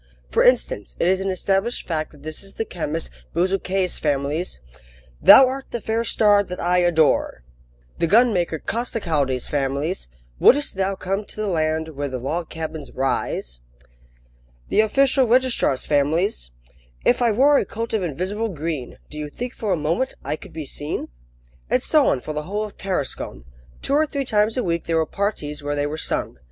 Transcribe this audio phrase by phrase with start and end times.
[0.27, 4.59] For instance, it is an established fact that this is the chemist Bezuquet's family's:
[5.21, 7.43] "Thou art the fair star that I adore!"
[7.99, 10.07] The gunmaker Costecalde's family's:
[10.39, 13.61] "Would'st thou come to the land Where the log cabins rise?"
[14.69, 16.49] The official registrar's family's:
[17.05, 20.35] "If I wore a coat of invisible green, Do you think for a moment I
[20.35, 21.09] could be seen?"
[21.69, 23.45] And so on for the whole of Tarascon.
[23.83, 26.39] Two or three times a week there were parties where they were sung.